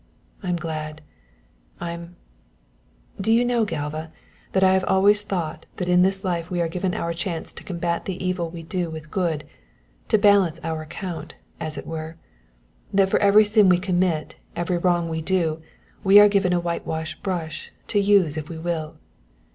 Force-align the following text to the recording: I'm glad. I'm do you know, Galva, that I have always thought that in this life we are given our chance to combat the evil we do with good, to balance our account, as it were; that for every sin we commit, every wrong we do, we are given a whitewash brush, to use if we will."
I'm 0.41 0.55
glad. 0.55 1.03
I'm 1.79 2.15
do 3.21 3.31
you 3.31 3.45
know, 3.45 3.65
Galva, 3.65 4.11
that 4.53 4.63
I 4.63 4.73
have 4.73 4.83
always 4.85 5.21
thought 5.21 5.67
that 5.75 5.87
in 5.87 6.01
this 6.01 6.23
life 6.23 6.49
we 6.49 6.59
are 6.59 6.67
given 6.67 6.95
our 6.95 7.13
chance 7.13 7.53
to 7.53 7.63
combat 7.63 8.05
the 8.05 8.15
evil 8.17 8.49
we 8.49 8.63
do 8.63 8.89
with 8.89 9.11
good, 9.11 9.45
to 10.07 10.17
balance 10.17 10.59
our 10.63 10.81
account, 10.81 11.35
as 11.59 11.77
it 11.77 11.85
were; 11.85 12.17
that 12.91 13.11
for 13.11 13.19
every 13.19 13.45
sin 13.45 13.69
we 13.69 13.77
commit, 13.77 14.37
every 14.55 14.79
wrong 14.79 15.07
we 15.07 15.21
do, 15.21 15.61
we 16.03 16.19
are 16.19 16.27
given 16.27 16.51
a 16.51 16.59
whitewash 16.59 17.13
brush, 17.21 17.71
to 17.89 17.99
use 17.99 18.37
if 18.37 18.49
we 18.49 18.57
will." 18.57 18.95